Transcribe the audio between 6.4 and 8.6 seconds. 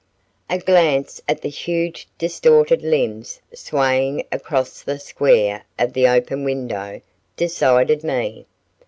window decided me.